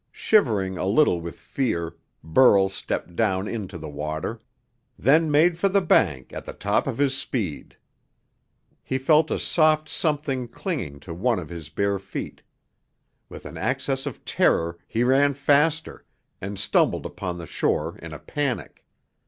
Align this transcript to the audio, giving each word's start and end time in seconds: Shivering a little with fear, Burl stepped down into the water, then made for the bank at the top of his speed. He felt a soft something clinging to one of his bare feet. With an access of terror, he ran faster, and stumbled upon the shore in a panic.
Shivering 0.11 0.79
a 0.79 0.87
little 0.87 1.21
with 1.21 1.37
fear, 1.37 1.95
Burl 2.23 2.69
stepped 2.69 3.15
down 3.15 3.47
into 3.47 3.77
the 3.77 3.87
water, 3.87 4.41
then 4.97 5.29
made 5.29 5.59
for 5.59 5.69
the 5.69 5.79
bank 5.79 6.33
at 6.33 6.43
the 6.43 6.53
top 6.53 6.87
of 6.87 6.97
his 6.97 7.15
speed. 7.15 7.77
He 8.81 8.97
felt 8.97 9.29
a 9.29 9.37
soft 9.37 9.87
something 9.87 10.47
clinging 10.47 11.01
to 11.01 11.13
one 11.13 11.37
of 11.37 11.49
his 11.49 11.69
bare 11.69 11.99
feet. 11.99 12.41
With 13.29 13.45
an 13.45 13.59
access 13.59 14.07
of 14.07 14.25
terror, 14.25 14.79
he 14.87 15.03
ran 15.03 15.35
faster, 15.35 16.03
and 16.41 16.57
stumbled 16.57 17.05
upon 17.05 17.37
the 17.37 17.45
shore 17.45 17.99
in 17.99 18.11
a 18.11 18.17
panic. 18.17 18.83